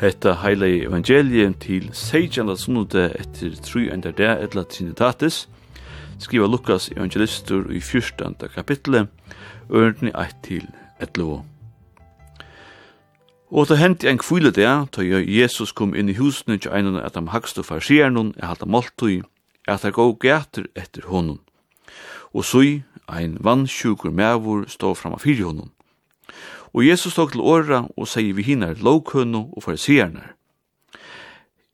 [0.00, 5.48] hetta heila evangelium til seijanda sunnude etter tru enda der etla trinitatis,
[6.18, 8.34] skriva Lukas evangelistur i 14.
[8.54, 9.08] kapitlet,
[9.70, 10.68] ørendni 1 til
[11.00, 11.42] 11.
[13.50, 17.10] Og det hendte en kvile der, da Jesus kom inn i husene til en av
[17.12, 19.20] de hakste farsierne, er halte måltøy,
[19.68, 21.40] at jeg gå gæter etter honom.
[22.32, 25.70] Og så ein vannsjukur mævur stå fram av fyrir honom.
[26.72, 30.32] Og Jesus tok til åra og sier vi hinner lovkunno og fariseerne.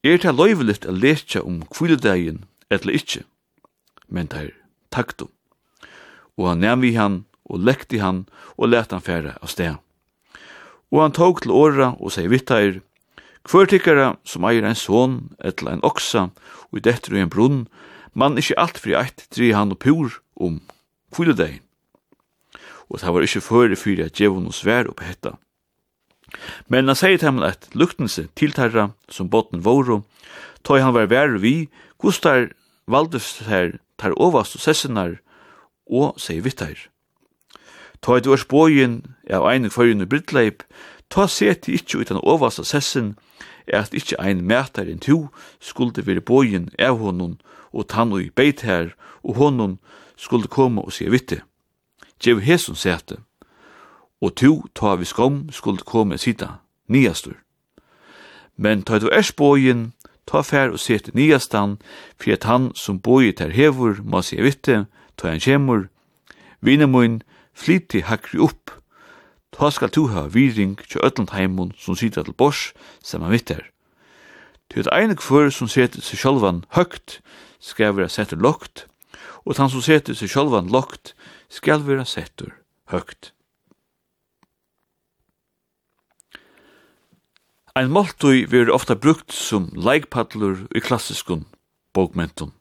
[0.06, 3.24] Er det løyveligt å lete om kvildedagen eller ikkje?
[4.08, 4.52] Men det er
[4.94, 5.32] taktum.
[6.38, 8.24] Og han nevn vi han og lekti han
[8.56, 9.76] og let han fære av sted.
[10.94, 12.80] Og han tok til åra og sier vittar,
[13.46, 16.24] Hver tikkara som eier en son, etla en oksa,
[16.72, 17.60] og i dette og en brunn,
[18.10, 20.58] man ikkje alt fri eit, dri han og pur om
[21.14, 21.65] kvildedagen
[22.88, 25.36] og det var ikke føre fyrir at djevon noe svær oppe hetta.
[26.68, 30.02] Men han sier til at luktense tiltarra som botten våro,
[30.62, 32.50] tog han var vær vi, gustar
[32.86, 35.16] valdes her tar ovast og sessinar
[35.86, 36.76] og sier vittar.
[38.02, 40.62] Ta et års bojen av ein førjende brittleip,
[41.08, 43.14] ta seti ikkje utan ovast og sessin,
[43.66, 45.26] er at ikkje ein mætar enn to
[45.60, 47.38] skulde vire bojen av honom
[47.72, 48.94] og tann og beit her,
[49.26, 49.78] og honom
[50.16, 51.42] skulde koma og sier vittar
[52.20, 53.18] gjev hesun sete,
[54.20, 57.36] og tu ta vi skom skuld komme sita, niastur.
[58.56, 59.92] Men ta du ers bojen,
[60.26, 61.76] ta fær og sete niastan,
[62.16, 65.88] for at han som boi ter hevur, må se vitte, ta han kjemur,
[66.60, 67.20] vinemoin,
[67.54, 68.72] flyti hakri upp,
[69.52, 72.72] ta skal tu ha viring til ötlandheimun som sita til bors,
[73.02, 73.62] saman vitter.
[74.70, 77.20] Til et einig kvör som sete seg sjálvan høgt,
[77.60, 78.86] skal vera setur lokt,
[79.46, 81.14] og han som sete seg sjálvan lokt,
[81.48, 82.52] skal vera settur
[82.92, 83.32] høgt.
[87.76, 91.44] Ein måltøy verður ofta brukt sum leikpadlur í klassiskun
[91.92, 92.54] bókmentum.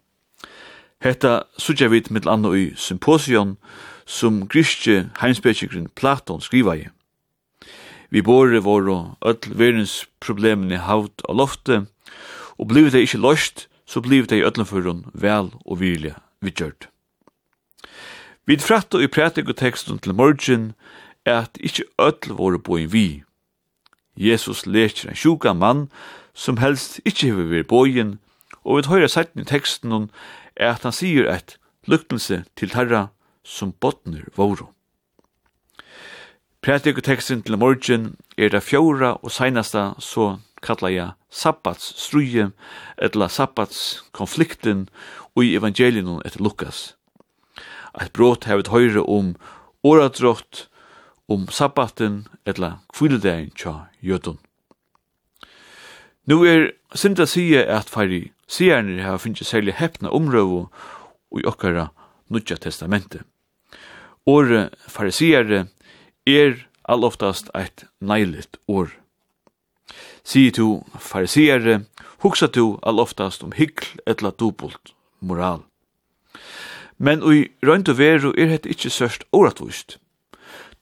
[0.99, 3.55] Hetta sutja vit mitt anna í symposion
[4.05, 6.89] sum grískje heimspekikrin Platon skriva i.
[8.11, 11.85] Vi bore våre öll verens problemen i haut og lofte,
[12.59, 16.89] og blivet det ikkje løst, så blivet det i öllumfyrun vel og virlig vidgjørt.
[18.47, 19.07] Vi frættu i
[19.53, 20.73] tekstun til morgen
[21.25, 23.23] at ikkje öll våre boin vi.
[24.17, 25.89] Jesus lekir en sjuka mann
[26.33, 28.19] som helst ikkje hefur vi boin,
[28.63, 30.11] og vi høyra sætten i teksten
[30.55, 31.57] er at han sier et
[31.87, 33.07] luktelse til tarra
[33.43, 34.69] som botner våro.
[37.01, 42.51] tekstun til morgen er det fjóra og seinasta så kalla jeg sabbats struje,
[43.01, 44.89] etla sabbats konflikten
[45.35, 46.95] og i evangelien etter Lukas
[48.01, 49.35] eit brot hevet høyre om
[49.85, 50.67] åradrott,
[51.27, 54.37] om sabbaten, etla kvildein tja jødun.
[56.25, 60.67] Nú er synd að sige at færi sierne har finnst særlig heppna omrøvo
[61.37, 61.89] i okkara
[62.29, 63.21] nudja testamentet.
[64.25, 65.67] Åre farisere
[66.25, 66.55] er
[66.89, 68.89] alloftast eit neiligt år.
[70.25, 70.67] Sige tu
[70.97, 71.83] farisere,
[72.25, 75.61] hugsa tu alloftast om hikl etla dubult moral
[76.97, 79.97] men ui røynd og veru er hett ikkje sørst åratvust.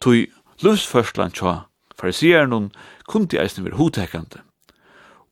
[0.01, 0.27] Tui
[0.61, 1.63] lufsførslan tja
[1.99, 2.71] farisieren
[3.07, 4.41] kundi eisne vir hotekande.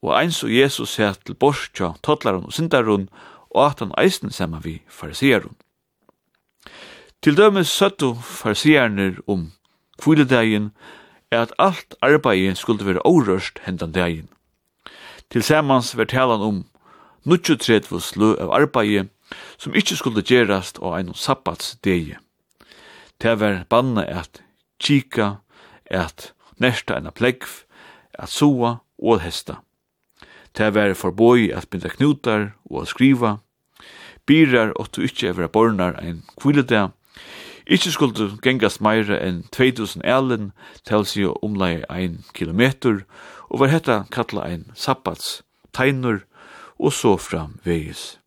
[0.01, 3.10] Og eins og Jesus sier til bors tja totlaren og syndaren
[3.51, 5.56] og at han eisne sema vi farisieren.
[7.22, 9.51] Til dømes søttu farisierne om
[10.01, 10.72] kviledegin
[11.31, 14.30] er at alt arbeid skulle være orørst hendan degin.
[15.31, 16.63] Tilsammans var talan om
[17.25, 19.12] 33 lø av arbeid
[19.57, 22.18] som ikkje skulle gjerast av ein sabbats degi.
[23.22, 24.42] Det var banna at
[24.81, 25.42] kika,
[25.92, 27.66] at nesta en plegv,
[28.19, 29.62] at soa og hesta.
[30.57, 33.38] Det var forboi at binda knutar og at skriva.
[34.25, 36.92] Birar åttu ikkje evra bornar ein kviledeg.
[37.66, 40.51] Ikkje skulle gengast meira enn 2000 elen,
[40.84, 43.06] telsi og omlai ein kilometer,
[43.50, 45.44] og var hetta kalla ein sabbats,
[45.74, 46.25] teinur,
[46.80, 48.21] og så fram vegis.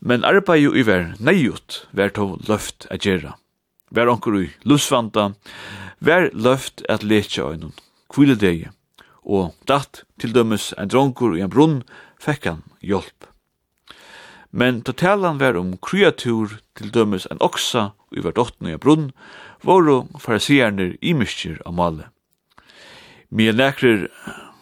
[0.00, 3.36] Men arbeidet i ver neiut ver to løft a gjerra.
[3.90, 5.32] Ver onkur i lusvanda,
[6.00, 7.76] ver løft at letja oinun,
[8.12, 8.68] kvile degi.
[9.24, 11.78] og datt til dømes en dronkur i en brunn,
[12.20, 13.28] fekk han hjelp.
[14.52, 18.82] Men to talan ver om kreatur til dømes en oksa i ver dotten i en
[18.82, 19.08] brunn,
[19.64, 22.10] voru farasierner i myskjer av male.
[23.34, 24.06] Mye nekrir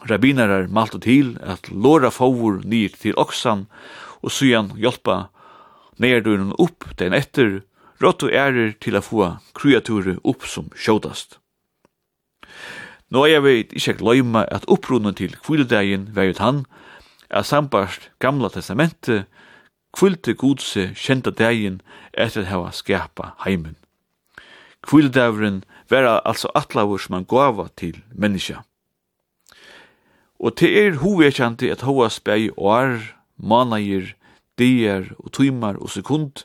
[0.08, 3.66] rabbinarar malte til at lora fovur nyr til oksan,
[4.22, 5.28] og syan hjelpa
[6.02, 7.60] nærduren opp den etter,
[8.02, 9.28] rått og ærer til å få
[9.58, 11.38] kreaturer opp som sjådast.
[13.12, 16.64] Nå er jeg vet ikke gløyma at opprunnen til kvildedagen var jo han,
[17.30, 19.28] at sambarst gamla testamentet
[19.92, 21.80] kvilde godse kjenta dagen
[22.12, 23.76] etter å hava skapa heimen.
[24.82, 28.62] Kvildavren var altså atlavur som han gava til menneska.
[30.42, 32.96] Og til er hovekjante at hova spei år
[33.42, 34.14] manager,
[34.58, 36.44] dier og tímar og sekund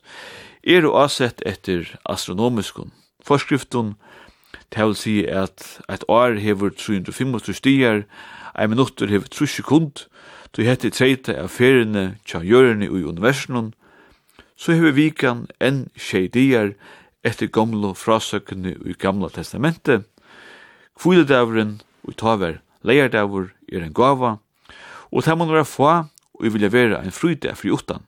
[0.64, 2.92] er å avsett etter astronomiskun.
[3.24, 3.96] Forskriftun
[4.74, 8.06] til å si at et år hever 325 dier,
[8.56, 10.08] ein minutter hever 3 sekund,
[10.56, 13.74] Du heter treita av feriene tja jørene i universen,
[14.58, 16.72] så hever vikan enn tjeidier
[17.22, 20.08] etter gamle frasøkene i gamla testamentet.
[20.98, 24.38] Kviledavren og taver leierdavur er en gava,
[25.12, 25.92] og det man være få
[26.38, 28.06] og jeg vilja være en fryde fri utan.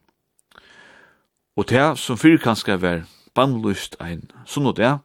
[1.57, 3.05] Og det som fyrir kanskje var
[3.35, 4.99] bannlyst ein sunn og det,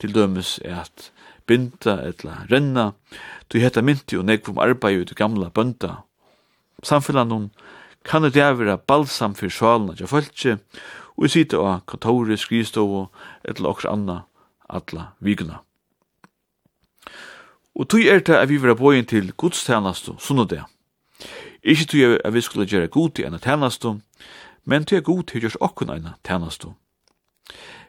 [0.00, 1.12] til dømes er at
[1.46, 2.92] binda eller renna,
[3.52, 6.02] du heta mynti og nekvum arbeid ut gamla bønda.
[6.82, 7.50] Samfellan
[8.04, 10.58] kan det vera balsam fyrir sjalna til fölkje,
[11.16, 13.10] og sita av kontoret, skrivstovo,
[13.44, 14.22] eller okkur anna,
[14.68, 15.60] alla vikuna.
[17.74, 20.66] Og tog er det at vi vera bøyen til gudstjenast og sunnodea.
[21.62, 23.98] Ikke tog at vi skulle gjøre god til en tænastu,
[24.64, 26.72] men tog at god til å gjøre okken en tænastu.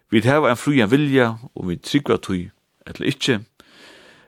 [0.09, 2.49] Vi hava en frujan vilja, og vi trygger tog,
[2.87, 3.39] eller ikke.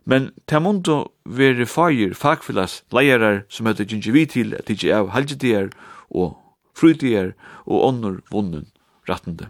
[0.05, 0.95] men til mundo
[1.25, 5.71] være fagir fagfyllas leierar som heter gyngi vi til at ikke er halvdier
[6.09, 6.37] og
[6.77, 7.33] frutier
[7.65, 8.67] og ånder vunnen
[9.09, 9.49] rattende.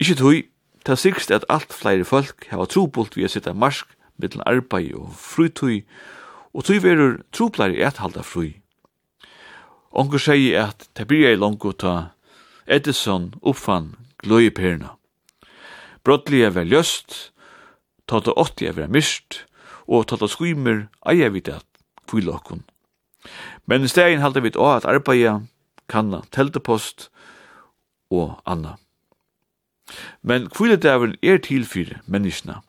[0.00, 0.42] Ikke tog,
[0.84, 3.88] ta sikst at alt flere folk hava trobult vi a sitta marsk
[4.20, 5.84] mittel arbeid og frutui,
[6.54, 8.60] og tog verur truplari et halda fri.
[9.90, 12.12] Onkur segi at det byrja i longu ta
[12.66, 14.94] Edison uppfann gløyperna.
[16.04, 17.32] Brottlige var ljøst,
[18.06, 19.44] ta ta åttige var mist,
[19.86, 21.66] og ta ta skymer eia vid at
[22.06, 22.62] kvilokkun.
[23.66, 25.40] Men i stegin halda vi å at arbeida,
[25.90, 27.10] kanna teltepost
[28.10, 28.76] og anna.
[30.22, 32.60] Men kviledavren er til fyrir menneskene.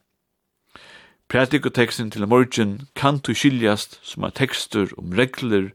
[1.32, 5.70] Prædikoteksten til morgen kan du skiljast som er tekster om regler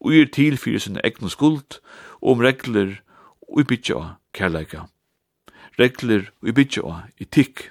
[0.00, 1.78] og er til fyrir sinne egnu skuld
[2.22, 2.96] og om regler
[3.46, 4.80] og i bytja av kærleika.
[5.78, 7.68] Regler og i bytja av etikk.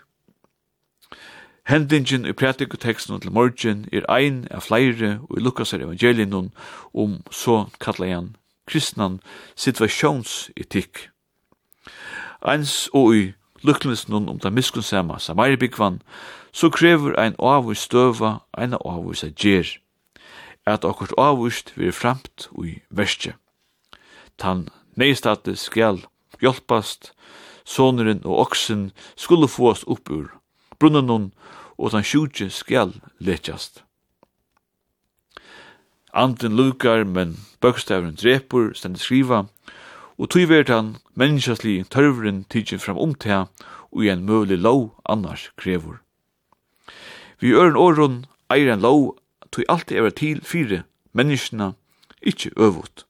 [1.67, 6.51] Hendingen i prædikoteksten til morgen er ein av flere og i Lukas er evangelien
[6.93, 8.35] om så kallar han
[8.67, 9.19] kristnan
[9.55, 11.09] situasjonsetikk.
[12.47, 13.33] Eins og i
[13.65, 16.01] lukkelsen om det miskunnsamme samaribikvann,
[16.53, 19.67] så krever ein avvist støva, ein avvist a gjer,
[20.65, 23.35] at akkurt avvist vil framt ui verste.
[24.37, 26.05] Tan neistate skal
[26.41, 27.11] hjelpast,
[27.65, 30.31] soneren og oksen skulle fås upp ur
[30.79, 31.31] brunnen
[31.77, 33.81] og tan sjúkje skal letjast.
[36.15, 39.45] Anten lukar, men bøkstavren drepur, stendet skriva,
[40.17, 43.47] og tog vært han menneskaslig tørvren tidsin fram om til
[43.91, 45.99] og i en møvlig lov annars krevur.
[47.39, 49.17] Vi øren åren eier en lov
[49.51, 51.73] tog alltid er til fire menneskene,
[52.21, 53.05] ikkje øvut.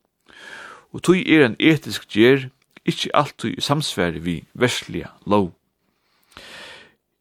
[0.93, 2.49] Og tog er en etisk gjer,
[2.85, 5.53] ikkje alltid samsvære vi verslige lov.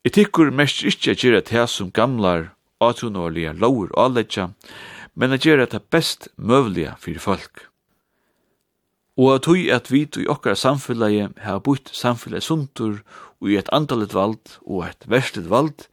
[0.05, 4.51] Etikkur mest ikkje gjerra til som gamlar atunårlige lover og alletja,
[5.15, 7.74] men a gjerra til best møvlige fyrir folk.
[9.17, 12.99] Og at hui at vi i okkara samfellegi har bútt samfellegi sundur
[13.41, 15.87] og i et andalit vald og et verslit vald,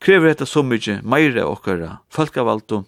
[0.00, 2.82] krever etta så mykje meire okkara falkavaldu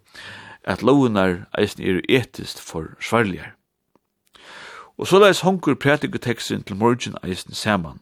[0.65, 3.55] at lovunar eisen er etist for svarligar.
[5.01, 8.01] Og så leis hongur prætikuteksten til morgen eisen saman.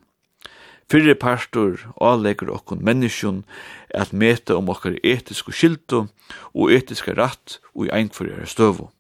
[0.91, 3.45] Fyrre pastor avlegger okkun menneskjun
[3.95, 6.09] at meta om okkar etisku skildu
[6.51, 8.91] og etiska ratt og i einkvarjara støvu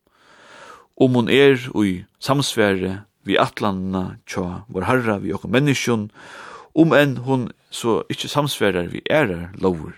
[1.00, 6.10] om hon er ui samsvære vi atlanna tja vår herra vi okkur menneskjon,
[6.76, 9.94] om enn hon så ikkje samsvære vi ærar lovur.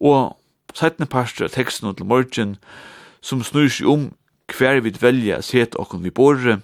[0.00, 0.38] Og
[0.74, 2.56] sættne parster av teksten til morgen,
[3.20, 4.08] som snur seg om
[4.56, 6.60] hver vi velja set okkur vi borre,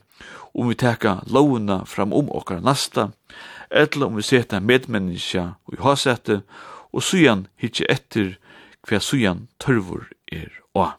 [0.55, 3.11] om vi teka lovuna fram om okkar nasta,
[3.71, 6.43] eller om vi seta medmenneskja og i hasete,
[6.95, 8.37] og sujan hitje etter
[8.87, 10.95] hver sujan tørvor er og.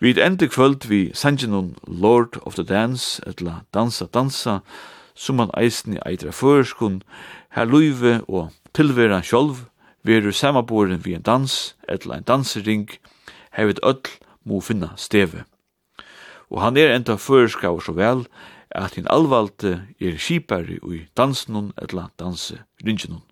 [0.00, 4.58] Vi et enda kvöld vi sangenon Lord of the Dance, etla Dansa Dansa,
[5.14, 7.02] som man eisen i eitra føreskun,
[7.56, 9.56] her luive og tilvera sjolv,
[10.04, 12.90] veru samaboren vi en dans, etla en dansering,
[13.56, 14.04] hevet öll
[14.44, 15.44] må finna steve.
[16.50, 18.26] Og han er enda føreskaver så vel,
[18.70, 23.24] at hin alvalte er skipari ui dansenon etla danse ringenun.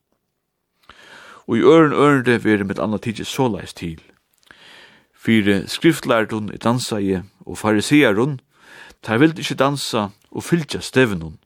[1.47, 4.01] Og i øren ørende veru med anna tidsi såleis til–
[5.25, 8.41] Fyre skriftlærdun i dansaie og farisearun,
[9.03, 11.39] tar vild ikkje dansa og fylgja stevnun.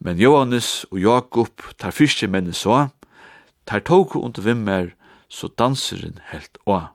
[0.00, 2.88] Men Johannes og Jakob tar fyrste menn så,
[3.66, 4.94] tar tåku under vimmer,
[5.28, 6.86] så danseren helt å.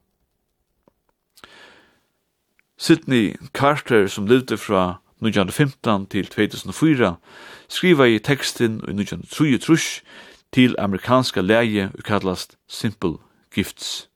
[2.77, 7.15] Sidney Carter, som levde fra 1915 til 2004,
[7.69, 10.01] skriva i tekstin i 1933
[10.51, 13.19] til amerikanska leie og kallast Simple
[13.53, 14.10] Gifts.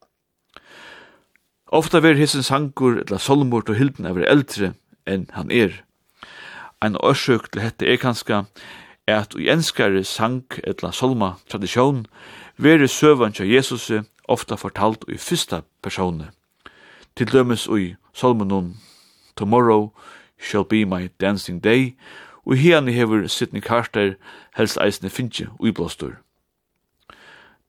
[1.76, 4.70] Ofta ver hissen sankur eller solmort og hilden er eldre
[5.12, 5.74] enn han er.
[6.80, 8.38] Ein årsøk til hette er kanska
[9.04, 12.06] er at i enskare sank eller solma tradisjon
[12.56, 13.90] veri søvan til Jesus
[14.32, 16.30] ofta fortalt i fyrsta persone.
[17.16, 18.78] Til dømes ui solmenon
[19.36, 19.92] Tomorrow
[20.40, 21.98] shall be my dancing day
[22.46, 24.14] og hian hevur Sidney Carter
[24.56, 26.16] helst eisne finnje ui blåstur.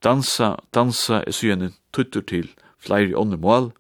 [0.05, 3.73] Dansa, dansa er syene tuttur til flere åndemål,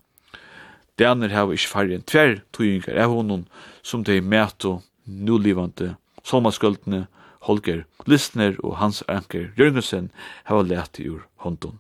[0.98, 3.44] Daner hava ikkje færre enn tver tøyingar av honom
[3.84, 7.06] som tei mæto nulivande sommarsköldne
[7.46, 10.10] Holger Listner og Hans Anker Jørgensen
[10.48, 11.78] hava leti ur hånden.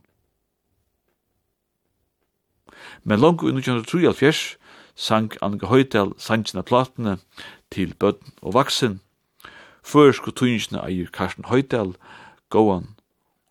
[3.02, 4.56] Men langt i 1973
[4.94, 7.18] sang Annika Høydal sangina platene
[7.70, 9.00] til bøtten og vaksen.
[9.86, 11.94] Førsku tøyingsna eier Karsten Høydal,
[12.50, 12.94] gåan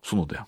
[0.04, 0.44] sunnodea.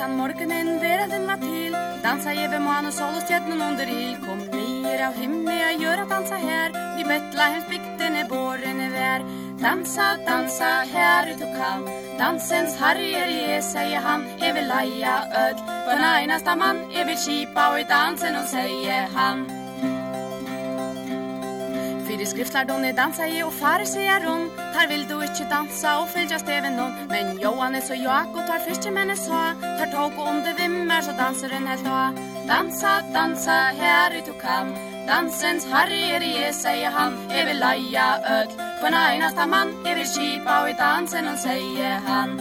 [0.00, 5.02] den morgenen verden var til Dansa jeg ved man og solstjätten under il Kom nyer
[5.08, 6.68] av himmel jeg gjør at dansa her
[7.00, 9.20] I helt bygden er båren er vær
[9.60, 11.84] Dansa, dansa her ut og kan.
[12.18, 15.58] Dansens harrier je, sier han Jeg vil leia öd.
[15.92, 19.59] En einasta mann Jeg vil kipa og i dansen og sier han.
[22.20, 26.10] Fyri skriftlærdomne dansa i og fare seg er rund Tar vil du ikkje dansa og
[26.12, 30.42] fylgja even noen Men Johannes og Jakob tar fyrste menne så Tar tog og om
[30.44, 34.76] det vimmer så danser en helt av Dansa, dansa, her ut du kan
[35.08, 39.72] Dansens harri er i jeg, sier han Jeg vil leia ødl, på en einasta mann
[39.88, 42.36] Jeg vil skipa og i dansen, og sier han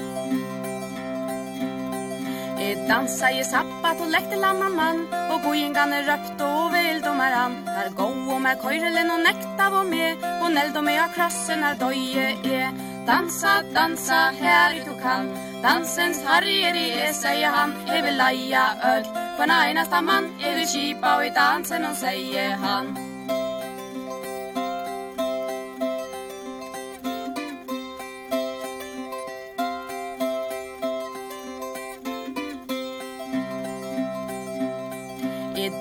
[2.76, 7.96] Dansa i sappat og lekte lamma mann og goingan är og och väl dom är
[7.96, 11.14] go og gå och med køyrelen og nekta var med og näll dom med av
[11.16, 12.72] krassen är døye är
[13.08, 14.32] Dansa, dansa,
[14.76, 15.30] i du kan
[15.64, 18.64] Dansens harrier i säger han Jag vil leia
[18.96, 19.04] øl
[19.38, 22.98] for en enasta mann Jag vil kipa og i dansen og säger han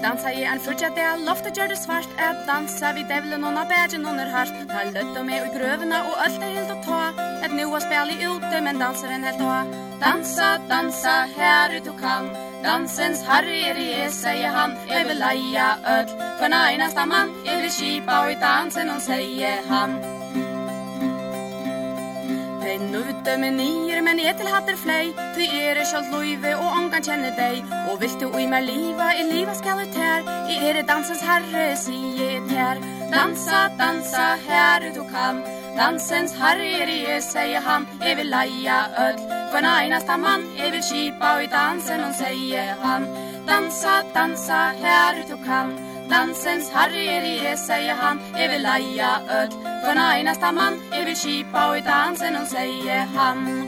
[0.09, 4.07] dansa i en fyrtja del, loftet gjør det svart, et dansa vi devlen og nabægen
[4.09, 4.87] under harst, ta
[5.21, 7.01] og med i grøvene og alt er helt å ta,
[7.45, 9.53] et noa spela ute, men danseren helt å
[10.01, 12.31] Dansa, dansa, her ut du kan,
[12.65, 17.65] dansens harri er i sier han, jeg vil leia øll, for næ, næsta mann, Jeg
[17.65, 20.18] vil kipa og i dansen, og sier han.
[23.29, 27.35] hatter med nier, men jeg til hatter flei, ty er ikke alt og ångan kjenner
[27.37, 31.21] deg, og vil du i meg liva, i liva skal ut her, i er dansens
[31.21, 32.81] herre, sier her,
[33.13, 35.43] dansa, dansa, her du kan,
[35.77, 39.21] dansens herre er jeg, sier han, jeg vil leia ødl,
[39.51, 43.05] for en einasta mann, jeg vil kipa, og i dansen, og sier han,
[43.51, 45.77] dansa, dansa, her du kan,
[46.11, 49.11] Dansens herre er i säger han, Jeg vil leja
[49.41, 49.51] öd.
[49.85, 53.68] for en enasta mann Jeg vil kipa og i dansen og sier han.